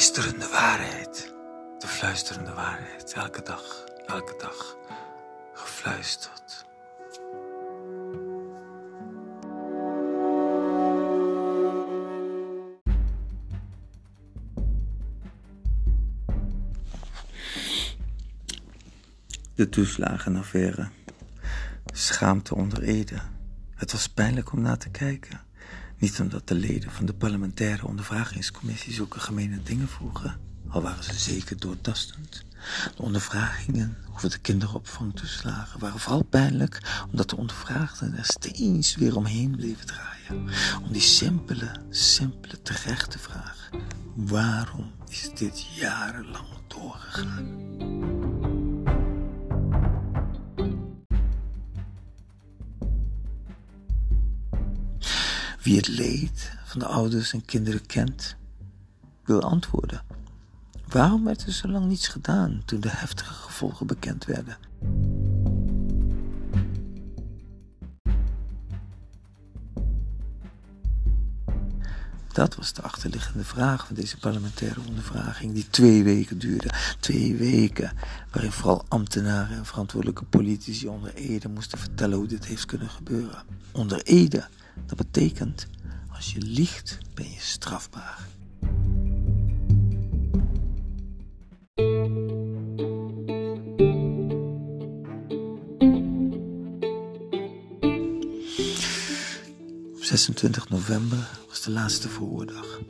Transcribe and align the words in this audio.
fluisterende 0.00 0.48
waarheid. 0.48 1.32
De 1.78 1.86
fluisterende 1.86 2.52
waarheid. 2.52 3.12
Elke 3.12 3.42
dag, 3.42 3.84
elke 4.06 4.34
dag. 4.38 4.76
Gefluisterd. 5.54 6.66
De 19.54 19.68
toeslagenaffaire. 19.68 20.88
Schaamte 21.92 22.54
onder 22.54 22.82
Ede. 22.82 23.18
Het 23.74 23.92
was 23.92 24.08
pijnlijk 24.08 24.52
om 24.52 24.60
naar 24.60 24.78
te 24.78 24.90
kijken. 24.90 25.40
Niet 26.00 26.20
omdat 26.20 26.48
de 26.48 26.54
leden 26.54 26.90
van 26.90 27.06
de 27.06 27.12
parlementaire 27.12 27.86
ondervragingscommissie 27.86 28.92
zulke 28.92 29.20
gemene 29.20 29.62
dingen 29.62 29.88
vroegen, 29.88 30.40
al 30.68 30.82
waren 30.82 31.04
ze 31.04 31.14
zeker 31.14 31.58
doortastend. 31.58 32.44
De 32.96 33.02
ondervragingen 33.02 33.96
over 34.14 34.30
de 34.30 34.38
kinderopvangtoeslagen 34.38 35.80
waren 35.80 36.00
vooral 36.00 36.22
pijnlijk 36.22 37.04
omdat 37.10 37.30
de 37.30 37.36
ondervraagden 37.36 38.16
er 38.16 38.24
steeds 38.24 38.96
weer 38.96 39.16
omheen 39.16 39.56
bleven 39.56 39.86
draaien. 39.86 40.48
Om 40.82 40.92
die 40.92 41.00
simpele, 41.00 41.70
simpele 41.90 42.62
terechte 42.62 43.18
vraag: 43.18 43.70
waarom 44.14 44.92
is 45.08 45.30
dit 45.34 45.66
jarenlang 45.74 46.48
doorgegaan? 46.66 48.09
Wie 55.62 55.76
het 55.76 55.88
leed 55.88 56.52
van 56.64 56.78
de 56.78 56.86
ouders 56.86 57.32
en 57.32 57.44
kinderen 57.44 57.86
kent, 57.86 58.36
wil 59.24 59.42
antwoorden. 59.42 60.02
Waarom 60.88 61.24
werd 61.24 61.46
er 61.46 61.52
zo 61.52 61.68
lang 61.68 61.86
niets 61.86 62.08
gedaan 62.08 62.62
toen 62.64 62.80
de 62.80 62.90
heftige 62.90 63.34
gevolgen 63.34 63.86
bekend 63.86 64.24
werden? 64.24 64.56
Dat 72.32 72.54
was 72.54 72.72
de 72.72 72.82
achterliggende 72.82 73.44
vraag 73.44 73.86
van 73.86 73.96
deze 73.96 74.18
parlementaire 74.18 74.80
ondervraging, 74.88 75.54
die 75.54 75.66
twee 75.70 76.04
weken 76.04 76.38
duurde. 76.38 76.70
Twee 77.00 77.36
weken, 77.36 77.92
waarin 78.30 78.52
vooral 78.52 78.84
ambtenaren 78.88 79.56
en 79.56 79.66
verantwoordelijke 79.66 80.24
politici 80.24 80.88
onder 80.88 81.14
Ede 81.14 81.48
moesten 81.48 81.78
vertellen 81.78 82.16
hoe 82.18 82.26
dit 82.26 82.44
heeft 82.44 82.64
kunnen 82.64 82.90
gebeuren. 82.90 83.42
Onder 83.72 84.02
Ede 84.02 84.48
dat 84.86 84.96
betekent, 84.96 85.66
als 86.14 86.32
je 86.32 86.40
liegt, 86.40 86.98
ben 87.14 87.30
je 87.30 87.40
strafbaar. 87.40 88.28
Op 99.94 100.06
26 100.06 100.68
november 100.68 101.28
was 101.48 101.62
de 101.62 101.70
laatste 101.70 102.08
verhoordag. 102.08 102.80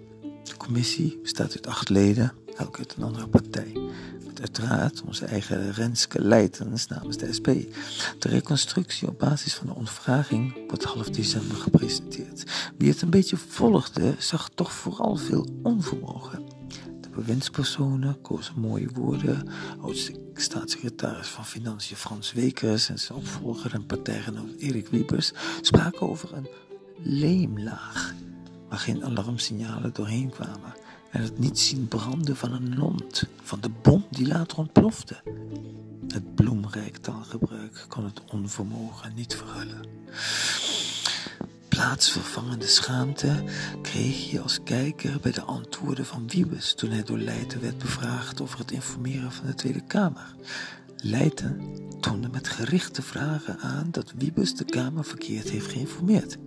De 0.44 0.56
commissie 0.56 1.18
bestaat 1.22 1.50
uit 1.52 1.66
acht 1.66 1.88
leden, 1.88 2.32
elk 2.60 2.78
uit 2.78 2.94
een 2.96 3.02
andere 3.02 3.28
partij 3.28 3.72
uiteraard 4.40 5.02
onze 5.02 5.24
eigen 5.24 5.72
Renske 5.72 6.22
Leitens 6.22 6.86
namens 6.86 7.16
de 7.16 7.32
SP. 7.38 7.48
De 8.18 8.28
reconstructie 8.28 9.08
op 9.08 9.18
basis 9.18 9.54
van 9.54 9.66
de 9.66 9.74
ondervraging 9.74 10.54
wordt 10.68 10.84
half 10.84 11.10
december 11.10 11.56
gepresenteerd. 11.56 12.70
Wie 12.78 12.90
het 12.90 13.02
een 13.02 13.10
beetje 13.10 13.36
volgde, 13.36 14.14
zag 14.18 14.50
toch 14.54 14.72
vooral 14.72 15.16
veel 15.16 15.46
onvermogen. 15.62 16.44
De 17.00 17.08
bewindspersonen 17.08 18.20
kozen 18.20 18.60
mooie 18.60 18.88
woorden. 18.94 19.48
Oudste 19.80 20.12
staatssecretaris 20.34 21.28
van 21.28 21.46
Financiën 21.46 21.96
Frans 21.96 22.32
Wekers 22.32 22.88
en 22.88 22.98
zijn 22.98 23.18
opvolger 23.18 23.74
en 23.74 23.86
partijgenoot 23.86 24.54
Erik 24.58 24.88
Wiebers 24.88 25.32
spraken 25.60 26.08
over 26.08 26.34
een 26.34 26.48
leemlaag 27.02 28.14
waar 28.70 28.78
geen 28.78 29.04
alarmsignalen 29.04 29.92
doorheen 29.92 30.30
kwamen 30.30 30.74
en 31.10 31.22
het 31.22 31.38
niet 31.38 31.58
zien 31.58 31.88
branden 31.88 32.36
van 32.36 32.52
een 32.52 32.78
lont, 32.78 33.24
van 33.42 33.60
de 33.60 33.70
bom 33.82 34.06
die 34.10 34.26
later 34.26 34.58
ontplofte. 34.58 35.22
Het 36.08 36.34
bloemrijk 36.34 36.96
taalgebruik 36.96 37.84
kon 37.88 38.04
het 38.04 38.20
onvermogen 38.32 39.14
niet 39.14 39.36
verhullen. 39.36 39.88
Plaatsvervangende 41.68 42.66
schaamte 42.66 43.44
kreeg 43.82 44.30
je 44.30 44.40
als 44.40 44.62
kijker 44.62 45.20
bij 45.20 45.32
de 45.32 45.42
antwoorden 45.42 46.06
van 46.06 46.28
Wiebes 46.28 46.74
toen 46.74 46.90
hij 46.90 47.02
door 47.02 47.18
Leijten 47.18 47.60
werd 47.60 47.78
bevraagd 47.78 48.40
over 48.40 48.58
het 48.58 48.70
informeren 48.70 49.32
van 49.32 49.46
de 49.46 49.54
Tweede 49.54 49.80
Kamer. 49.86 50.34
Leijten 50.96 51.60
toonde 52.00 52.28
met 52.28 52.48
gerichte 52.48 53.02
vragen 53.02 53.58
aan 53.58 53.88
dat 53.90 54.12
Wiebes 54.16 54.54
de 54.54 54.64
Kamer 54.64 55.04
verkeerd 55.04 55.50
heeft 55.50 55.72
geïnformeerd. 55.72 56.38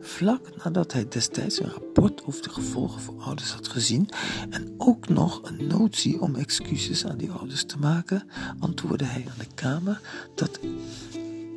Vlak 0.00 0.64
nadat 0.64 0.92
hij 0.92 1.08
destijds 1.08 1.60
een 1.60 1.70
rapport 1.70 2.24
over 2.24 2.42
de 2.42 2.50
gevolgen 2.50 3.00
voor 3.00 3.20
ouders 3.20 3.52
had 3.52 3.68
gezien 3.68 4.08
en 4.50 4.74
ook 4.78 5.08
nog 5.08 5.40
een 5.42 5.66
notie 5.66 6.20
om 6.20 6.34
excuses 6.34 7.06
aan 7.06 7.16
die 7.16 7.30
ouders 7.30 7.64
te 7.64 7.78
maken, 7.78 8.28
antwoordde 8.58 9.04
hij 9.04 9.24
aan 9.28 9.38
de 9.38 9.54
Kamer 9.54 10.00
dat, 10.34 10.60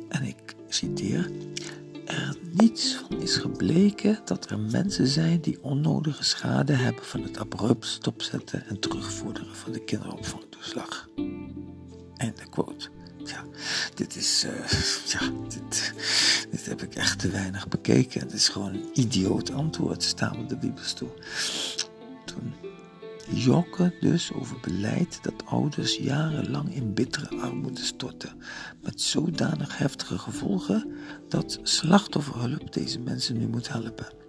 en 0.08 0.22
ik 0.22 0.54
citeer, 0.68 1.30
er 2.06 2.36
niets 2.52 2.94
van 2.94 3.20
is 3.20 3.36
gebleken 3.36 4.18
dat 4.24 4.50
er 4.50 4.58
mensen 4.58 5.06
zijn 5.06 5.40
die 5.40 5.62
onnodige 5.62 6.24
schade 6.24 6.72
hebben 6.72 7.04
van 7.04 7.22
het 7.22 7.38
abrupt 7.38 7.86
stopzetten 7.86 8.66
en 8.66 8.80
terugvorderen 8.80 9.56
van 9.56 9.72
de 9.72 9.84
kinderopvangtoeslag. 9.84 11.08
Einde 12.16 12.48
quote. 12.50 12.88
Ja, 13.24 13.44
dit 13.94 14.16
is, 14.16 14.44
uh, 14.44 14.70
ja, 15.06 15.30
dit, 15.48 15.92
dit 16.50 16.66
heb 16.66 16.82
ik 16.82 16.94
echt 16.94 17.18
te 17.18 17.30
weinig 17.30 17.68
bekeken. 17.68 18.20
Het 18.20 18.32
is 18.32 18.48
gewoon 18.48 18.74
een 18.74 18.90
idioot 18.94 19.52
antwoord, 19.52 20.02
stamelde 20.02 20.58
Wiebes 20.58 20.92
toe. 20.92 21.08
Toen 22.24 22.54
jokken 23.28 23.94
dus 24.00 24.32
over 24.32 24.60
beleid 24.60 25.18
dat 25.22 25.46
ouders 25.46 25.96
jarenlang 25.96 26.74
in 26.74 26.94
bittere 26.94 27.36
armoede 27.36 27.84
storten, 27.84 28.42
met 28.82 29.00
zodanig 29.00 29.78
heftige 29.78 30.18
gevolgen 30.18 30.92
dat 31.28 31.58
slachtofferhulp 31.62 32.72
deze 32.72 32.98
mensen 32.98 33.38
nu 33.38 33.46
moet 33.46 33.68
helpen. 33.68 34.23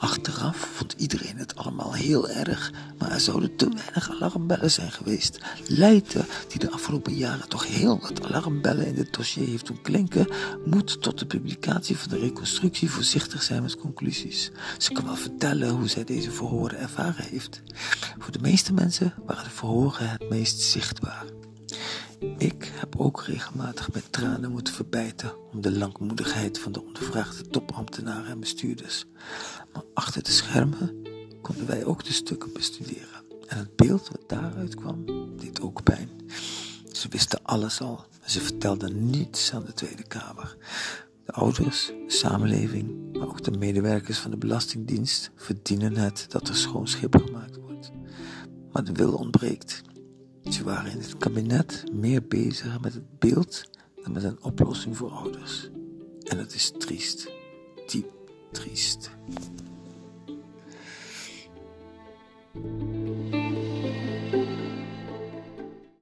Achteraf 0.00 0.56
vond 0.56 0.94
iedereen 0.96 1.36
het 1.36 1.56
allemaal 1.56 1.94
heel 1.94 2.28
erg, 2.28 2.72
maar 2.98 3.10
er 3.10 3.20
zouden 3.20 3.56
te 3.56 3.68
weinig 3.68 4.10
alarmbellen 4.10 4.70
zijn 4.70 4.90
geweest. 4.90 5.40
Leiden, 5.66 6.26
die 6.48 6.58
de 6.58 6.70
afgelopen 6.70 7.14
jaren 7.14 7.48
toch 7.48 7.66
heel 7.66 8.00
wat 8.00 8.24
alarmbellen 8.24 8.86
in 8.86 8.94
dit 8.94 9.14
dossier 9.14 9.46
heeft 9.46 9.66
doen 9.66 9.82
klinken, 9.82 10.28
moet 10.64 11.02
tot 11.02 11.18
de 11.18 11.26
publicatie 11.26 11.96
van 11.96 12.08
de 12.08 12.18
reconstructie 12.18 12.90
voorzichtig 12.90 13.42
zijn 13.42 13.62
met 13.62 13.76
conclusies. 13.76 14.50
Ze 14.78 14.92
kan 14.92 15.04
wel 15.04 15.16
vertellen 15.16 15.70
hoe 15.70 15.88
zij 15.88 16.04
deze 16.04 16.30
verhoren 16.30 16.78
ervaren 16.78 17.24
heeft. 17.24 17.62
Voor 18.18 18.32
de 18.32 18.40
meeste 18.40 18.72
mensen 18.72 19.14
waren 19.26 19.44
de 19.44 19.50
verhoren 19.50 20.10
het 20.10 20.30
meest 20.30 20.60
zichtbaar. 20.60 21.24
Ik 22.38 22.72
heb 22.74 22.96
ook 22.96 23.22
regelmatig 23.22 23.92
met 23.92 24.12
tranen 24.12 24.50
moeten 24.50 24.74
verbijten 24.74 25.32
om 25.52 25.60
de 25.60 25.72
langmoedigheid 25.72 26.58
van 26.58 26.72
de 26.72 26.82
ondervraagde 26.82 27.48
topambtenaren 27.48 28.30
en 28.30 28.40
bestuurders. 28.40 29.04
Maar 29.72 29.84
achter 29.94 30.22
de 30.22 30.30
schermen 30.30 31.06
konden 31.42 31.66
wij 31.66 31.84
ook 31.84 32.04
de 32.04 32.12
stukken 32.12 32.52
bestuderen. 32.52 33.24
En 33.46 33.58
het 33.58 33.76
beeld 33.76 34.08
wat 34.08 34.28
daaruit 34.28 34.74
kwam, 34.74 35.04
deed 35.36 35.60
ook 35.60 35.82
pijn. 35.82 36.08
Ze 36.92 37.08
wisten 37.08 37.44
alles 37.44 37.80
al 37.80 38.04
ze 38.30 38.40
vertelden 38.40 39.10
niets 39.10 39.52
aan 39.52 39.64
de 39.64 39.72
Tweede 39.72 40.02
Kamer. 40.02 40.56
De 41.24 41.32
ouders, 41.32 41.86
de 41.86 42.04
samenleving, 42.06 43.16
maar 43.16 43.28
ook 43.28 43.42
de 43.44 43.50
medewerkers 43.50 44.18
van 44.18 44.30
de 44.30 44.36
Belastingdienst 44.36 45.30
verdienen 45.36 45.96
het 45.96 46.26
dat 46.28 46.48
er 46.48 46.56
schoon 46.56 46.88
schip 46.88 47.16
gemaakt 47.16 47.56
wordt. 47.56 47.90
Maar 48.72 48.84
de 48.84 48.92
wil 48.92 49.12
ontbreekt. 49.12 49.82
Ze 50.50 50.64
waren 50.64 50.90
in 50.90 50.98
het 50.98 51.16
kabinet 51.16 51.84
meer 51.92 52.22
bezig 52.22 52.80
met 52.80 52.94
het 52.94 53.18
beeld 53.18 53.70
dan 54.02 54.12
met 54.12 54.24
een 54.24 54.42
oplossing 54.42 54.96
voor 54.96 55.10
ouders. 55.10 55.70
En 56.24 56.38
het 56.38 56.54
is 56.54 56.72
triest, 56.78 57.30
diep 57.86 58.19
triest. 58.52 59.10